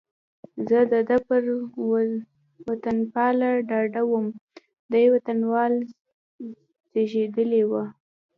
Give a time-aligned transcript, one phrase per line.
[0.67, 1.43] زه د ده پر
[2.67, 4.27] وطنپالنه ډاډه وم،
[4.91, 5.73] دی وطنپال
[6.91, 7.71] زېږېدلی و.